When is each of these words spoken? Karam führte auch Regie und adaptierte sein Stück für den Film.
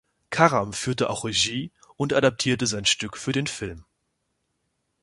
Karam 0.31 0.73
führte 0.73 1.11
auch 1.11 1.25
Regie 1.25 1.71
und 1.95 2.11
adaptierte 2.11 2.65
sein 2.65 2.85
Stück 2.85 3.17
für 3.17 3.33
den 3.33 3.45
Film. 3.45 3.85